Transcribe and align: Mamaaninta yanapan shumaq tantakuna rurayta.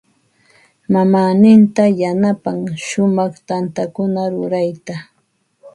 Mamaaninta 0.93 1.83
yanapan 2.01 2.59
shumaq 2.87 3.33
tantakuna 3.47 4.21
rurayta. 4.33 4.95